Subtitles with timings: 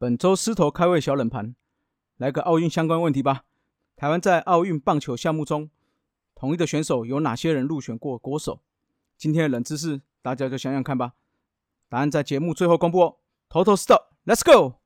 [0.00, 1.54] 本周狮头开胃小冷盘，
[2.16, 3.44] 来个奥运相关问题吧。
[3.96, 5.68] 台湾在奥运棒球项目中，
[6.34, 8.62] 同一的选手有哪些人入选过国手？
[9.18, 11.12] 今天的冷知识，大家就想想看吧。
[11.90, 13.16] 答案在节目最后公布哦。
[13.50, 14.79] 头头是道，Let's go！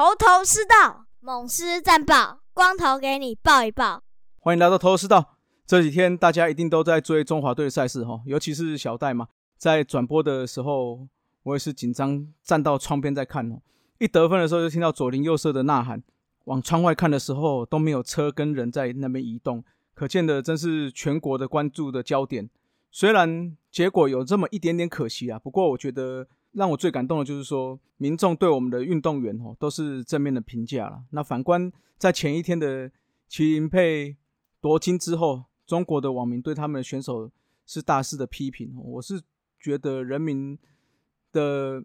[0.00, 4.02] 头头是道，猛狮战报，光头给你报一报。
[4.38, 5.36] 欢迎来到头头是道。
[5.66, 9.28] 这几天大家一定都在追中华队的赛事哈，尤其是小戴嘛，
[9.58, 11.06] 在转播的时候，
[11.42, 13.60] 我也是紧张站到窗边在看哦。
[13.98, 16.02] 一得分的时候，就听到左邻右舍的呐喊，
[16.44, 19.62] 往窗外看的时候都没有车跟人在那边移动，
[19.92, 22.48] 可见的真是全国的关注的焦点。
[22.90, 26.26] 虽然结果有这么一点点可惜啊，不过我觉得。
[26.52, 31.02] 让我最感动的就是说，民众对我们的运动员哦都是正面的评价了。
[31.10, 32.90] 那反观在前一天的
[33.30, 34.16] 麒麟配
[34.60, 37.30] 夺金之后，中国的网民对他们的选手
[37.66, 38.74] 是大肆的批评。
[38.76, 39.22] 我是
[39.60, 40.58] 觉得人民
[41.32, 41.84] 的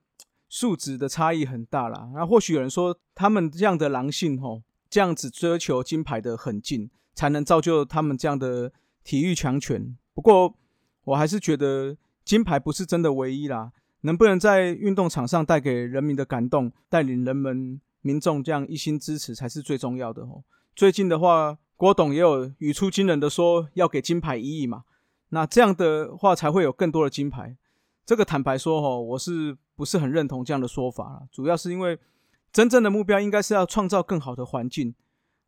[0.50, 2.10] 素质的差异很大啦。
[2.16, 9.96] 那或许有人说，他们这样的狼性哦，这样子追求金牌的狠劲，才能造就他们这样的体育强权。
[10.16, 10.56] 不过
[11.04, 13.72] 我还是觉得金牌不是真的唯一啦。
[14.06, 20.44] 能不能在运动场上带给人民的感动，带领人们民众这样一心支持，才是最重要的哦。
[20.76, 24.84] 最近的话，郭董也有语出惊人的说要给金牌一亿嘛，
[25.30, 27.58] 那这样的话才会有更多的金牌。
[28.06, 31.28] 这个坦白说哈，我是不是很认同这样的说法了？
[31.32, 31.98] 主要是因为
[32.54, 34.94] 真正的目标应该是要创造更好的环境，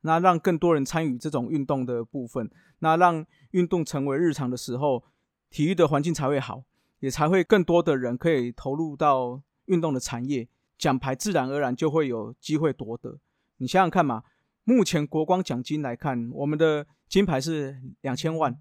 [0.02, 5.04] 那让更多人参与这种运动的部分，那让运动成为日常的时候，
[5.52, 6.64] 体育的环境才会好。
[7.00, 13.20] 也才会更多的人可以投入到运动的产业，奖牌自然而然就会有机会夺得。
[13.58, 14.24] 你想想看嘛，
[14.64, 18.60] 目前国光奖金来看，我们的金牌是两千万，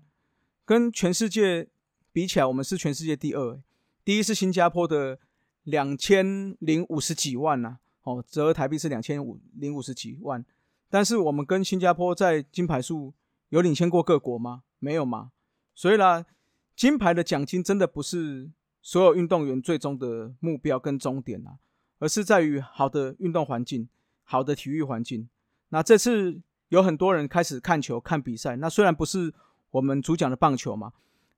[0.65, 1.69] 跟全世界
[2.13, 3.61] 比起来，我们是全世界第二，
[4.05, 5.19] 第一是新加坡的
[5.65, 10.45] 两千零五十几万呐，哦，折合台币是两千五零五十几万。
[10.91, 13.15] 但是我们跟新加坡在金牌数
[13.49, 14.63] 有领先过各国吗？
[14.79, 15.33] 没有嘛，
[15.75, 16.27] 所以啦。
[16.77, 18.51] 金牌的奖金真的不是
[18.83, 21.57] 所有运动员最终的目标跟终点啊，
[21.99, 23.89] 而是在于好的运动环境、
[24.25, 25.27] 好的体育环境。
[25.71, 26.39] 那这次
[26.69, 29.33] 有很多人开始看球、看比赛，那虽然不是
[29.71, 30.93] 我们主讲的棒球嘛，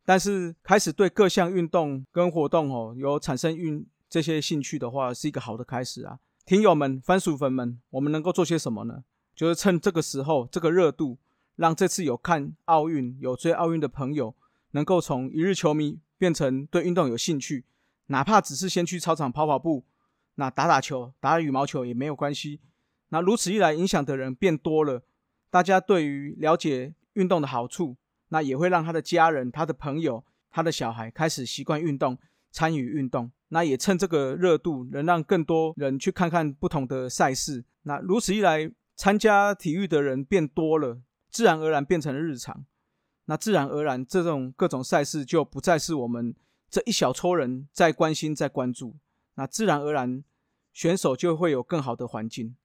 [0.04, 6.18] 但是开始对各项运动跟活动哦有产生运这些兴趣的话，是一个好的开始啊。
[6.44, 9.04] 听友们、番薯粉们，我们能够做些什么呢？
[9.36, 11.16] 就是趁这个时候、这个热度，
[11.54, 14.34] 让这次有看奥运、有追奥运的朋友。
[14.72, 17.64] 能够从一日球迷变成对运动有兴趣，
[18.06, 19.84] 哪怕只是先去操场跑跑步，
[20.34, 22.60] 那打打球、打羽毛球也没有关系。
[23.08, 25.02] 那如此一来，影响的人变多了，
[25.50, 27.96] 大家对于了解运动的好处，
[28.28, 32.18] 那也会让他的家人、他的朋友、他的小孩开始习惯运动，
[32.50, 33.30] 参与运动。
[33.48, 37.64] 那也趁这个热度，能让更多人去看看不同的赛事。
[37.84, 41.00] 那如此一来，参加体育的人变多了，
[41.30, 42.66] 自然而然变成了日常。
[43.30, 46.34] 那自然而然，这种各种赛事就不再是我们
[46.70, 48.96] 这一小撮人在关心、在关注。
[49.34, 50.24] 那自然而然，
[50.72, 52.56] 选手就会有更好的环境。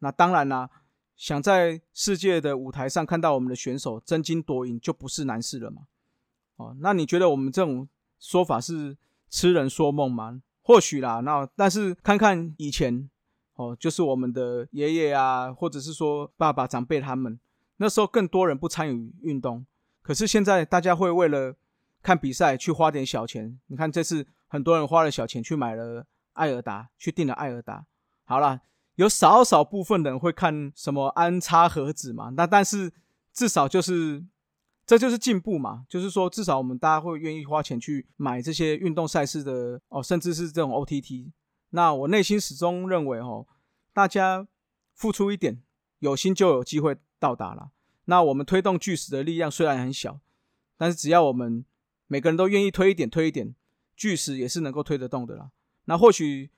[0.00, 0.68] 那当然啦，
[1.16, 5.84] 想在世界的舞台上看到我们的选手争金夺银，就不是难事了嘛。
[6.56, 7.88] 哦，那你觉得我们这种
[8.18, 8.94] 说法是
[9.30, 10.42] 痴人说梦吗？
[10.60, 11.20] 或许啦。
[11.20, 13.08] 那但是看看以前，
[13.54, 17.40] 哦，就是我们的爷爷啊，或者是说爸爸长辈他们，
[17.78, 19.64] 那时候更多人不参与运动。
[20.02, 21.56] 可是现在大家会为了
[22.02, 23.58] 看比赛去花点小钱。
[23.66, 27.86] 你看这次很多人花了小钱去买了艾尔达，去订了艾尔达。
[28.24, 28.60] 好了，
[28.94, 32.30] 有少少部分人会看什么安插盒子嘛？
[32.30, 32.92] 那但是
[33.32, 34.24] 至少就是
[34.86, 35.84] 这就是进步嘛。
[35.88, 41.30] 就是说至少我们大家会愿意花钱去买这些运动赛事的哦，甚至是这种 OTT。
[41.70, 43.46] 那我内心始终认为哦，
[43.92, 44.46] 大家
[44.94, 45.62] 付出一点，
[45.98, 47.70] 有心就有机会到达了。
[48.06, 50.20] 那我们推动巨石的力量虽然很小，
[50.76, 51.64] 但是只要我们
[52.06, 53.54] 每个人都愿意推一点推一点，
[53.96, 55.50] 巨石也是能够推得动的啦。
[55.84, 56.50] 那或许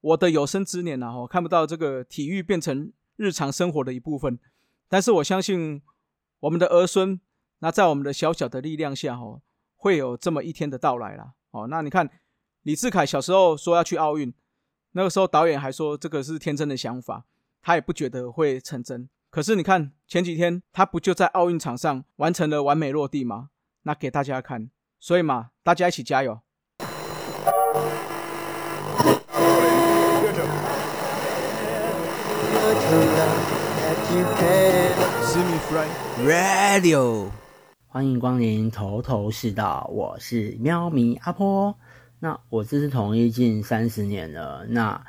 [0.00, 4.38] 我的有生之年呢，我看不到这个体育变成日常生活的一部分，
[4.88, 5.82] 但是我相信
[6.40, 7.20] 我们的儿孙，
[7.60, 9.40] 那在我们的小小的力量下，哦，
[9.76, 11.34] 会有这么一天的到来啦。
[11.50, 12.10] 哦，那你看
[12.62, 14.32] 李志凯小时候说要去奥运，
[14.92, 17.24] 那个时候导演还说这个是天真的想法，
[17.60, 19.08] 他也不觉得会成真。
[19.32, 23.48] 可是你看前几天他不就在奥运场上完成了完美落地吗？
[23.84, 24.68] 那给大家看，
[25.00, 26.38] 所以嘛，大家一起加油
[36.26, 37.30] ！Radio，
[37.86, 41.74] 欢迎光临头头是道，我是喵咪阿婆。
[42.18, 45.02] 那我这是同一近三十年了，那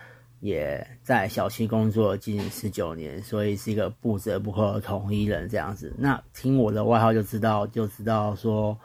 [0.44, 5.94] 也在小七工作近十九年，所以是一个不折不扣的统一人这样子。
[5.98, 8.78] 那听我的外号就知道，就知道说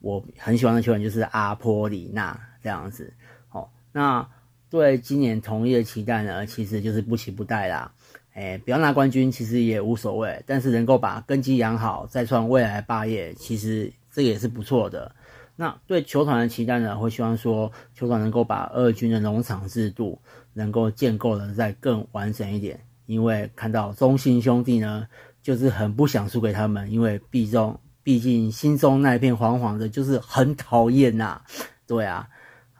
[0.00, 3.14] 我很喜欢的球员就是阿波里纳这样子。
[3.52, 4.28] 哦，那
[4.68, 7.92] 对今年统一的期待呢，其实就是不期不待啦。
[8.32, 15.14] 哎，不要拿冠军其实也无所谓，但是能够把根基养好，再创未来霸业，其实这也是不错的。
[15.56, 20.20] 那对球团的期待呢，会希望说球团能够把二军的农场制度
[20.52, 25.06] 能够建构的再更完整一点，因为看到中信兄弟呢，
[25.42, 31.40] 就是很不想输给他们，因为毕竟毕竟心中那一片黄黄的，就是很讨厌呐。
[31.86, 32.28] 对啊，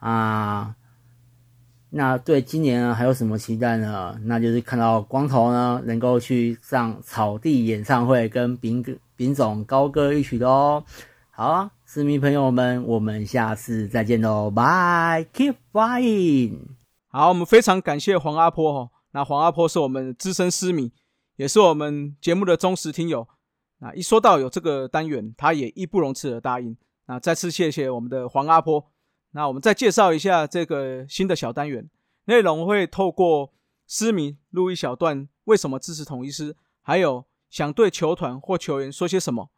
[0.01, 0.75] 啊。
[1.97, 4.19] 那对今年呢还有什么期待呢？
[4.25, 10.83] 那就是看到光头呢能够去上草地演唱会，跟丙哥丙总高歌一曲的哦。
[11.31, 16.59] 好啊，市民朋友们，我们下次再见喽，拜，keep flying。
[17.09, 18.91] 好，我们非常感谢黄阿坡哈。
[19.13, 20.91] 那黄阿坡是我们资深诗迷，
[21.37, 23.29] 也是我们节目的忠实听友。
[23.79, 26.75] 那一说到有这个单元，他也义不容辞的答应。
[27.07, 28.91] 那再次谢谢我们的黄阿坡。
[29.33, 31.89] 那我们再介绍一下这个新的小单元，
[32.25, 33.53] 内容会透过
[33.87, 39.51] 诗迷录一小段，为什么支持统一师，还有想对球团或球员说些什么，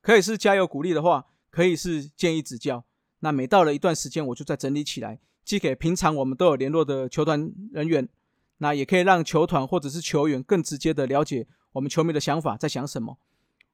[0.00, 2.84] 可以是加油鼓励的话，可以是建议指教。
[3.20, 8.08] 那每到了一段时间，我就再整理起来，寄给平常我们都有联络的球团人员，
[8.58, 13.18] 那也可以让球团或者是球员更直接的了解我们球迷的想法在想什么。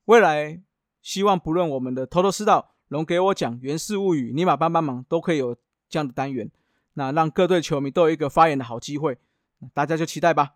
[0.05, 0.61] 未来
[1.00, 2.75] 希望不论我们的头头是道。
[2.88, 5.56] 龙给我讲《源氏物语》，尼玛帮帮忙都可以有
[5.88, 6.50] 这样的单元，
[6.94, 9.17] 那让各队球迷都有一个发言的好机会，
[9.73, 10.55] 大家就期待吧。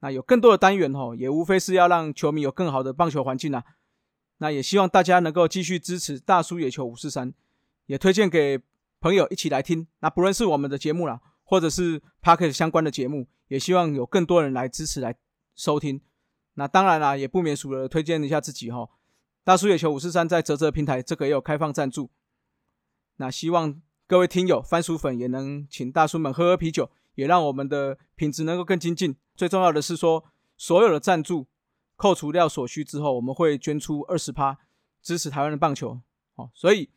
[0.00, 3.62] 那有更多的单元吼，也无非是要让球迷有更好的棒球环境啊。
[4.38, 7.32] 那也希望大家能够继续支持大叔野球五四三，
[7.86, 8.60] 也推荐给
[9.00, 9.86] 朋友一起来听。
[10.00, 15.16] 那不论是我们的节目啦，或者是 p a r k e t 相关的节目，也希望有更多人来支持来
[15.54, 16.00] 收听。
[16.54, 18.88] 那当然啦，也不免俗了，推荐一下自己哈。
[19.44, 22.10] 大叔野球五四三在泽泽平台这个也有开放赞助，
[23.16, 29.16] 那希望各位听友番薯粉也能请大叔们喝喝啤酒，也让我们的品质能够更精进。
[29.36, 30.24] 最重要的是说，
[30.56, 31.46] 所有的赞助
[31.96, 34.58] 扣除掉所需之后，我们会捐出二十趴
[35.02, 36.00] 支持台湾的棒球。
[36.36, 36.90] 哦，所以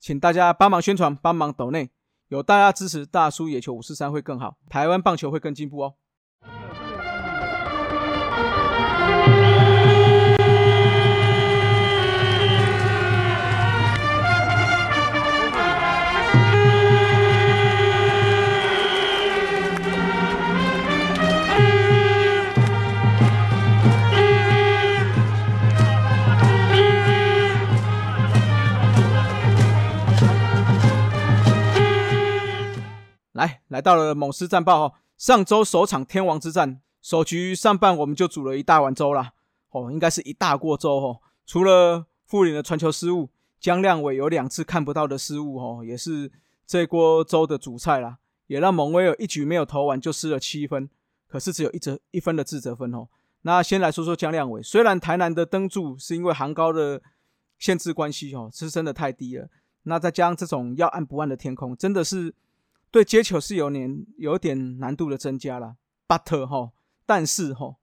[0.00, 1.90] 请大家帮忙宣传，帮忙抖内，
[2.28, 5.94] 有大家支持，大叔野球五四三会更好，台湾棒球会更进步哦。
[33.72, 34.92] 来，到了猛狮战报哦。
[35.16, 39.32] 上周首场天王之战，首局上半我们就煮了一大碗粥啦。
[39.70, 41.20] 哦，应该是一大锅粥哦。
[41.46, 46.30] 除了富林的传球失误，江亮伟有两次看不到的失误哦，也是
[46.66, 48.18] 这锅粥的主菜啦。
[48.46, 50.90] 也让蒙威尔一局没有投完就失了七分，
[51.26, 53.08] 可是只有一折一分的自责分哦。
[53.42, 57.00] 那先来说说江亮伟，虽然台南的登柱是因为航高的
[57.58, 59.48] 限制关系哦，是真的太低了。
[59.84, 62.34] 那再加上这种要暗不暗的天空，真的是。
[62.92, 66.72] 对接球是有点有点难度的增加了，but 哈，
[67.06, 67.76] 但是哈，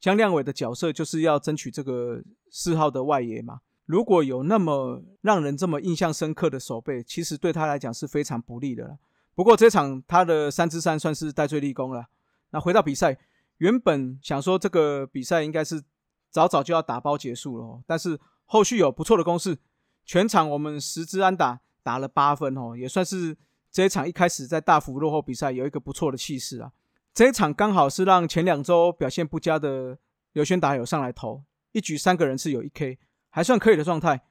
[0.00, 3.62] 江亮伟的角色就是要争取这个四号的外野嘛。
[3.86, 8.98] 如果有那么让人这么印象深刻的守备，其实对他来讲是非常不利的了。
[9.34, 12.06] 不过这场他的三支三算是戴罪立功了。
[12.50, 13.18] 那回到比赛，
[13.58, 15.82] 原本想说这个比赛应该是
[16.30, 19.58] 早早就要打包结束了，但是后续有不错的攻势，
[20.04, 23.36] 全场我们十支安打打了八分哦，也算是。
[23.76, 26.72] 这一场一开始在大幅落后比赛有一个不错的气势啊！
[27.12, 29.98] 这一场刚好是让前两周表现不佳的
[30.32, 31.42] 刘轩达有上来投，
[31.72, 34.22] 一局三个人是有一 K，还算可以的状态。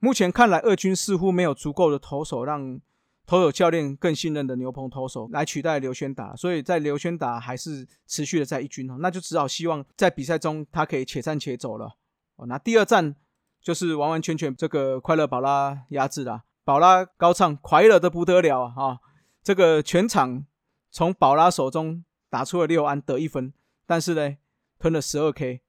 [0.00, 2.80] 目前看来，二军似乎没有足够的投手让
[3.24, 11.94] 投手教练更信任的牛棚投手来取代刘轩达，所以在刘轩达还是持续的在一军哦，那就只好希望在比赛中他可以且战且走了
[12.34, 12.46] 哦。
[12.46, 13.14] 那第二战
[13.62, 16.42] 就是完完全全这个快乐宝拉压制了。
[16.68, 19.00] 宝拉高唱，快乐的不得了啊！
[19.42, 20.44] 这个全场
[20.90, 23.54] 从宝拉手中打出了六安得一分，
[23.86, 24.36] 但是呢，
[24.78, 25.62] 吞了十二 K。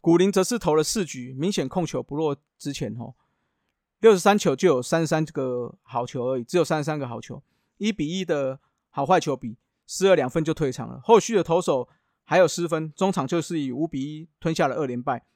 [0.00, 3.12] 古林则是投了四局，明显控球不落之前哦。
[3.98, 7.42] 六十三球就有三十三个好球而已，只有三十三个好球，
[7.76, 11.02] 一比一的好坏球比，失了两分就退场了。
[11.04, 11.86] 后续的投手
[12.24, 15.26] 还有失分，中场就是以五比一吞下了二连败，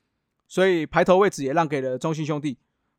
[0.48, 2.56] 所以排头位置也让给了中信兄弟。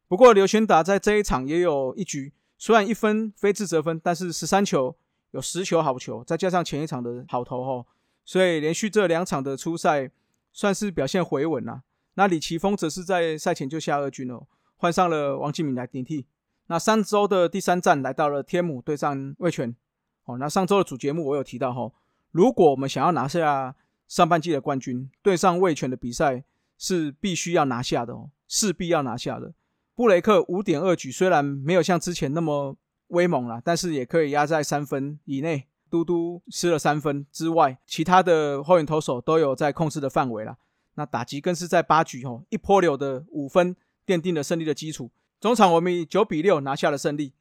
[0.08, 4.96] 不过刘轩达在这一场也有一局，虽然一分非自责分，但是十三球
[5.32, 7.86] 有十球好球，再加上前一场的好投哦，
[8.24, 10.12] 所以连续这两场的初赛
[10.52, 11.82] 算是表现回稳了。
[12.14, 14.46] 那李奇峰则是在赛前就下二军了，
[14.78, 16.26] 换上了王继敏来顶替。
[16.68, 19.76] 那上周的第三站来到了天母对上味全。
[20.26, 21.92] 哦，那上周的主节目我有提到哈，
[22.32, 23.76] 如果我们想要拿下
[24.08, 26.44] 上半季的冠军，对上魏全的比赛
[26.78, 29.54] 是必须要拿下的哦，势必要拿下的。
[29.96, 32.76] 布雷克五点二局虽然没有像之前那么
[33.08, 35.68] 威猛了，但是也可以压在三分以内。
[35.88, 40.58] 嘟嘟失了三分之外，其他的后援投手都有在控制的范围了。
[40.96, 43.76] 那打击更是在八局吼一波流的五分，
[44.06, 45.12] 奠定了胜利的基础。
[45.40, 47.34] 中场我们以九比六拿下了胜利。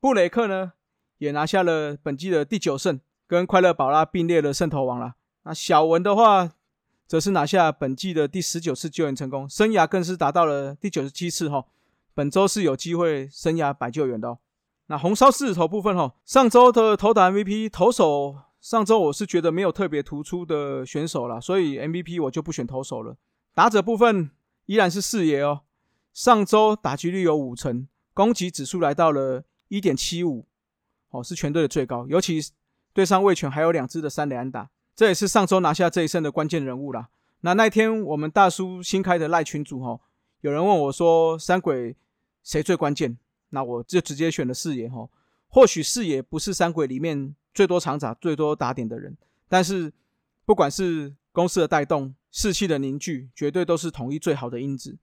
[0.00, 0.72] 布雷克呢
[1.18, 5.16] 也拿下了本季的第九胜，跟快乐宝拉并列了胜投王了。
[5.42, 6.52] 那小文的话，
[7.06, 11.66] 则是拿下本季的第十九次救援成功，生涯更是达到了第九十七次哈。
[12.18, 14.30] 本周是有机会生涯百救援的。
[14.30, 14.38] 哦。
[14.86, 18.34] 那红烧狮子头部分哈，上周的投打 MVP 投手。
[18.60, 23.16] 上周我是觉得没有特别突出的选手了，所以 MVP 我就不选投手了。
[23.54, 24.32] 打者部分
[24.66, 25.60] 依然是四爷哦。
[26.12, 30.44] 上周打击率有五成，攻击指数来到了一点七五，
[31.10, 32.04] 哦，是全队的最高。
[32.08, 32.40] 尤其
[32.92, 37.10] 对上卫权还有两支的三连打，这也是上周拿下这一胜的关键人物啦。
[37.42, 40.00] 那那天我们大叔新开的赖群组哈，
[40.40, 41.94] 有人问我说三鬼
[42.42, 43.18] 谁最关键？
[43.50, 45.08] 那我就直接选了四爷哈。
[45.48, 47.34] 或许四爷不是三鬼里面。
[47.54, 49.16] 最多长打、最多打点的人，
[49.48, 49.92] 但是
[50.44, 54.96] 不管是公司的带动、士气的凝聚，绝对都是统一最好的因子。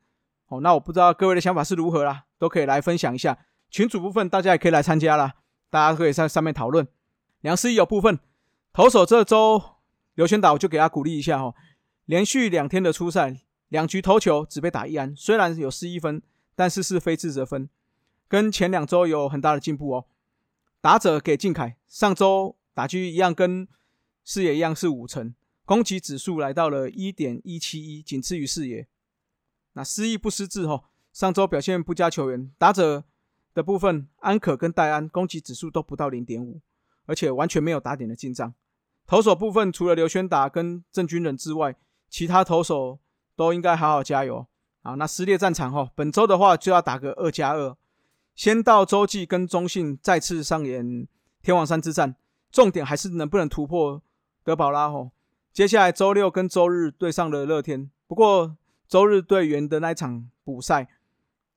[0.47, 3.37] 哦，那我不知道各位的想法是如何啦，都可以来分享一下。
[3.69, 5.33] 群主部分大家也可以来参加啦，
[5.69, 6.87] 大家可以在上面讨论。
[7.41, 8.17] 梁思义有部分
[8.71, 9.61] 投手这周
[10.13, 11.53] 刘轩达，我就给他鼓励一下哈。
[12.05, 16.21] 连续两天的初赛，两局投球只被打一安，虽然有失一分，
[16.55, 17.69] 但是是非自责分，
[18.27, 20.05] 跟前两周有很大的进步哦。
[20.81, 23.67] 打者给靖凯，上周打击一样跟
[24.23, 25.33] 视野一样是五成，
[25.65, 28.87] 攻击指数来到了一点一七一，仅次于视野。
[29.73, 33.03] 那失意不失智哈，上周表现不佳球员打者
[33.53, 36.61] 的部分，安可跟戴安攻击指数都不到零点五，
[37.05, 38.53] 而且完全没有打点的进账。
[39.07, 41.75] 投手部分除了刘轩达跟郑军人之外，
[42.09, 42.99] 其他投手
[43.35, 44.47] 都应该好好加油
[44.85, 44.93] 啊！
[44.93, 47.75] 那撕裂战场哈，本周的话就要打个二加二。
[48.35, 51.07] 先到洲际跟中信再次上演
[51.41, 52.15] 天王山之战，
[52.51, 54.01] 重点还是能不能突破
[54.43, 55.09] 德保拉吼。
[55.51, 58.55] 接下来周六跟周日对上了乐天，不过
[58.87, 60.87] 周日队员的那一场补赛，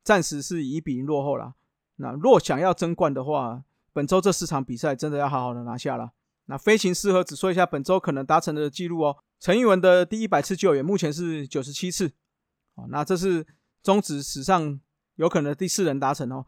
[0.02, 1.54] 暂时是以一比零落后了。
[1.96, 6.12] 那若想要争冠的话，本周这四场比赛真的要好好的拿下了。
[6.46, 9.16] 那飞行适合只说一下本周可能达成的记录哦。
[9.38, 12.12] 陈玉文的第一百次救援目前是九十七次，
[12.88, 13.46] 那这是
[13.82, 14.80] 中职史上
[15.16, 16.46] 有可能第四人达成哦。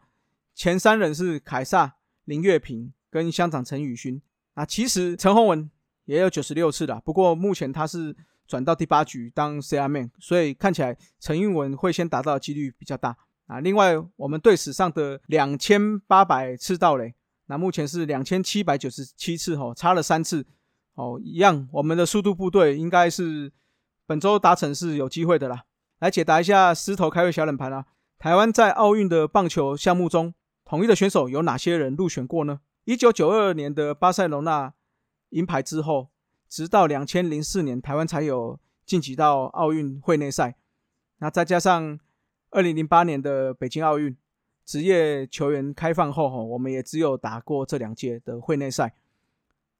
[0.53, 1.95] 前三人是凯撒、
[2.25, 4.21] 林月平跟乡长陈宇勋。
[4.53, 5.69] 那其实陈宏文
[6.05, 8.15] 也有九十六次的，不过目前他是
[8.47, 13.15] 转到第八局当 C R man，所以看起来陈运文会先达到的几率比较大
[13.47, 13.61] 啊。
[13.61, 20.45] 另外，我们队史上的两千八百次盗垒，那目前是两千七百九十七次哦，差了三次
[20.95, 21.67] 哦，一样。
[21.71, 23.51] 我们的速度部队应该是
[24.05, 25.63] 本周达成是有机会的啦。
[26.01, 27.85] 来解答一下狮头开胃小冷盘啊，
[28.17, 30.33] 台湾在奥运的棒球项目中。
[30.65, 32.61] 统一的选手有哪些人入选过呢？
[32.85, 34.73] 一九九二年的巴塞罗那
[35.29, 36.09] 银牌之后，
[36.49, 40.55] 直到两千零四年台湾才有晋级到奥运会内赛。
[41.19, 41.99] 那再加上
[42.49, 44.17] 二零零八年的北京奥运
[44.65, 48.95] 职业球员开放后，哈，我们也只有打过这两届的会内赛。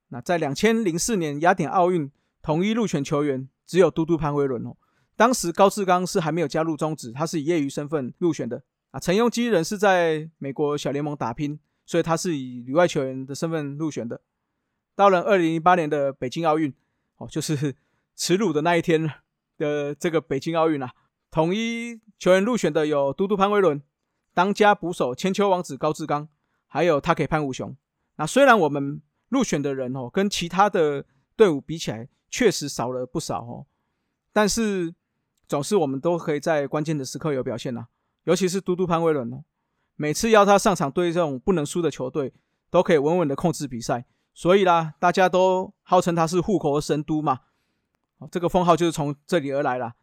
[0.10, 2.12] 那在两千零四年雅典奥运，
[2.44, 4.76] 统一入选球员只有嘟嘟潘威伦哦。
[5.22, 8.64] 当时高志刚是还没有加入中职，他是以业余身份入选的。
[8.90, 14.20] 啊，陈庸基人是在美国小联盟打拼，所以他是以旅外球员的身份入选的。
[14.96, 16.74] 到了二零零八年的北京奥运，
[17.18, 17.76] 哦，就是
[18.16, 19.14] 耻辱的那一天
[19.60, 20.92] 的这个北京奥运啊，
[21.30, 23.80] 统一球员入选的有嘟嘟潘威伦、
[24.34, 26.28] 当家捕手千秋王子高志刚，
[26.66, 27.78] 还有他可以潘武雄。
[28.16, 29.00] 那虽然我们
[29.30, 33.68] 入选的人哦，跟其他的队伍比起来确实少了不少哦，
[34.34, 34.96] 但是
[35.52, 37.88] 总是我们都可以在关键的时刻有表现呐。
[38.24, 39.44] 尤其是嘟嘟潘威伦哦，
[39.98, 42.34] 每次要他上场对这种不能输的球队，
[42.70, 44.06] 都可以稳稳的控制比赛。
[44.34, 47.40] 所以啦，大家都号称他是护国神都嘛，
[48.32, 49.96] 这个封号就是从这里而来啦。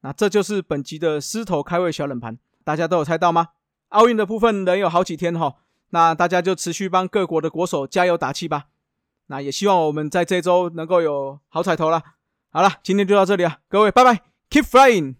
[0.00, 3.50] 那这就是本集的狮头开胃小冷盘，大家都有猜到吗？
[3.90, 5.58] 奥运的部分仍有好几天哈，
[5.90, 8.64] 那大家就持续帮各国的国手加油打气吧。
[9.28, 12.02] 那也希望我们在这周能够有好彩头了。
[12.50, 15.17] 好了，今天就到这里啊，各位拜拜，Keep flying。